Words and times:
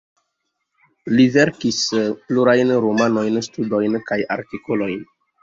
Li 1.19 1.25
verkis 1.35 1.81
plurajn 2.31 2.73
romanojn, 2.87 3.39
studojn 3.49 4.01
kaj 4.09 4.21
artikolojn. 4.39 4.99